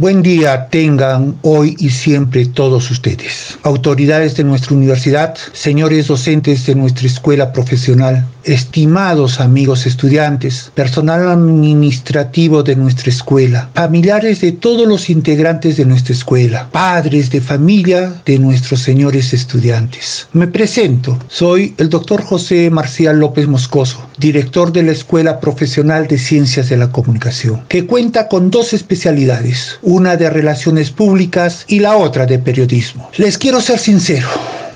[0.00, 6.74] Buen día tengan hoy y siempre todos ustedes, autoridades de nuestra universidad, señores docentes de
[6.74, 15.10] nuestra escuela profesional, estimados amigos estudiantes, personal administrativo de nuestra escuela, familiares de todos los
[15.10, 20.28] integrantes de nuestra escuela, padres de familia de nuestros señores estudiantes.
[20.32, 26.16] Me presento, soy el doctor José Marcial López Moscoso, director de la Escuela Profesional de
[26.16, 31.96] Ciencias de la Comunicación, que cuenta con dos especialidades, una de relaciones públicas y la
[31.96, 33.10] otra de periodismo.
[33.16, 34.28] Les quiero ser sincero.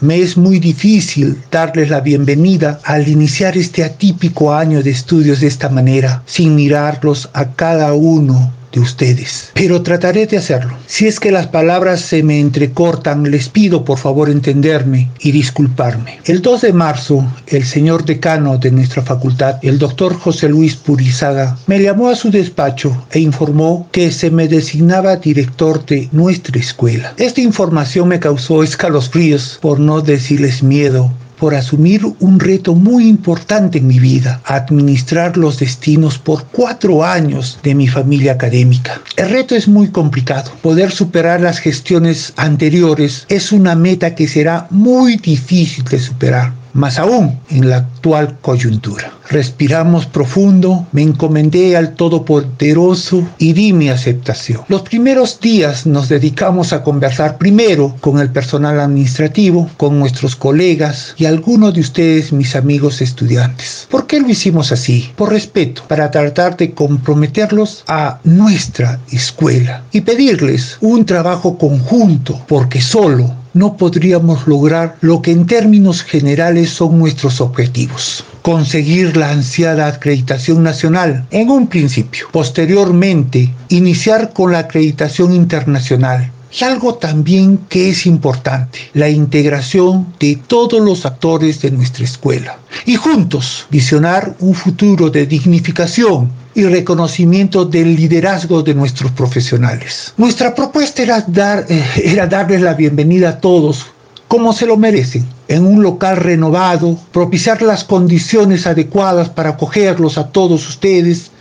[0.00, 5.48] Me es muy difícil darles la bienvenida al iniciar este atípico año de estudios de
[5.48, 10.76] esta manera, sin mirarlos a cada uno de ustedes, pero trataré de hacerlo.
[10.86, 16.20] Si es que las palabras se me entrecortan, les pido por favor entenderme y disculparme.
[16.24, 21.58] El 2 de marzo, el señor decano de nuestra facultad, el doctor José Luis Purizaga,
[21.66, 27.14] me llamó a su despacho e informó que se me designaba director de nuestra escuela.
[27.16, 33.78] Esta información me causó escalofríos, por no decirles miedo, por asumir un reto muy importante
[33.78, 39.00] en mi vida, administrar los destinos por cuatro años de mi familia académica.
[39.16, 40.52] El reto es muy complicado.
[40.62, 46.98] Poder superar las gestiones anteriores es una meta que será muy difícil de superar más
[46.98, 49.12] aún en la actual coyuntura.
[49.30, 54.62] Respiramos profundo, me encomendé al Todopoderoso y di mi aceptación.
[54.66, 61.14] Los primeros días nos dedicamos a conversar primero con el personal administrativo, con nuestros colegas
[61.16, 63.86] y algunos de ustedes, mis amigos estudiantes.
[63.88, 65.12] ¿Por qué lo hicimos así?
[65.14, 72.80] Por respeto, para tratar de comprometerlos a nuestra escuela y pedirles un trabajo conjunto, porque
[72.80, 78.24] solo no podríamos lograr lo que en términos generales son nuestros objetivos.
[78.42, 82.28] Conseguir la ansiada acreditación nacional en un principio.
[82.32, 86.30] Posteriormente, iniciar con la acreditación internacional.
[86.52, 92.58] Y algo también que es importante, la integración de todos los actores de nuestra escuela.
[92.86, 100.12] Y juntos visionar un futuro de dignificación y reconocimiento del liderazgo de nuestros profesionales.
[100.16, 103.86] Nuestra propuesta era, dar, eh, era darles la bienvenida a todos
[104.30, 110.28] como se lo merecen, en un local renovado, propiciar las condiciones adecuadas para acogerlos a
[110.28, 111.32] todos ustedes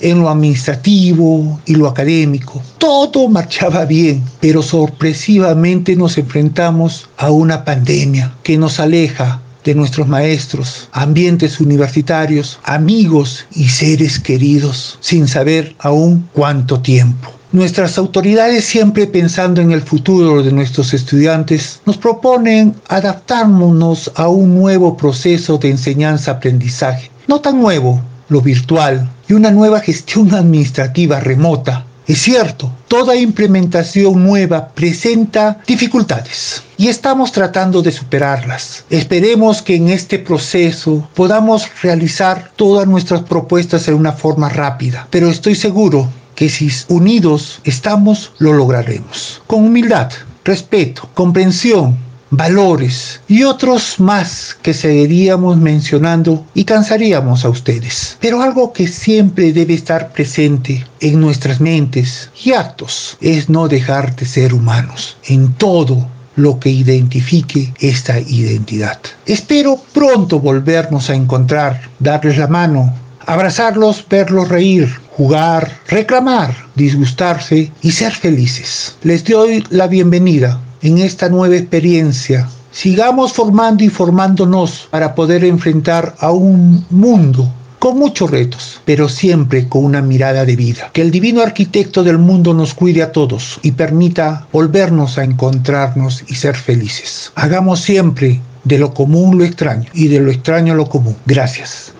[0.00, 2.62] en lo administrativo y lo académico.
[2.78, 10.08] Todo marchaba bien, pero sorpresivamente nos enfrentamos a una pandemia que nos aleja de nuestros
[10.08, 17.30] maestros, ambientes universitarios, amigos y seres queridos, sin saber aún cuánto tiempo.
[17.50, 24.54] Nuestras autoridades, siempre pensando en el futuro de nuestros estudiantes, nos proponen adaptarnos a un
[24.54, 27.10] nuevo proceso de enseñanza-aprendizaje.
[27.26, 34.24] No tan nuevo, lo virtual, y una nueva gestión administrativa remota es cierto, toda implementación
[34.24, 38.86] nueva presenta dificultades y estamos tratando de superarlas.
[38.88, 45.28] Esperemos que en este proceso podamos realizar todas nuestras propuestas en una forma rápida, pero
[45.28, 49.42] estoy seguro que si unidos estamos, lo lograremos.
[49.46, 50.10] Con humildad,
[50.44, 51.98] respeto, comprensión,
[52.30, 58.16] valores y otros más que seguiríamos mencionando y cansaríamos a ustedes.
[58.20, 64.14] Pero algo que siempre debe estar presente en nuestras mentes y actos es no dejar
[64.16, 68.98] de ser humanos en todo lo que identifique esta identidad.
[69.26, 72.94] Espero pronto volvernos a encontrar, darles la mano,
[73.26, 78.96] abrazarlos, verlos reír, jugar, reclamar, disgustarse y ser felices.
[79.02, 82.48] Les doy la bienvenida en esta nueva experiencia.
[82.70, 89.68] Sigamos formando y formándonos para poder enfrentar a un mundo con muchos retos, pero siempre
[89.68, 90.90] con una mirada de vida.
[90.92, 96.24] Que el divino arquitecto del mundo nos cuide a todos y permita volvernos a encontrarnos
[96.28, 97.32] y ser felices.
[97.34, 101.16] Hagamos siempre de lo común lo extraño y de lo extraño lo común.
[101.26, 101.92] Gracias.